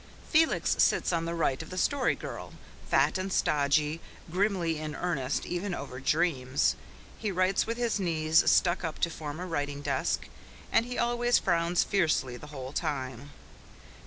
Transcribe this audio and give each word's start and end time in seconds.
Felix 0.27 0.81
sits 0.81 1.13
on 1.13 1.25
the 1.25 1.35
right 1.35 1.61
of 1.61 1.69
the 1.69 1.77
Story 1.77 2.15
Girl, 2.15 2.53
fat 2.89 3.19
and 3.19 3.31
stodgy, 3.31 4.01
grimly 4.31 4.79
in 4.79 4.95
earnest 4.95 5.45
even 5.45 5.75
over 5.75 5.99
dreams. 5.99 6.75
He 7.19 7.31
writes 7.31 7.67
with 7.67 7.77
his 7.77 7.99
knees 7.99 8.49
stuck 8.49 8.83
up 8.83 8.97
to 9.01 9.11
form 9.11 9.39
a 9.39 9.45
writing 9.45 9.83
desk, 9.83 10.27
and 10.71 10.87
he 10.87 10.97
always 10.97 11.37
frowns 11.37 11.83
fiercely 11.83 12.35
the 12.35 12.47
whole 12.47 12.73
time. 12.73 13.29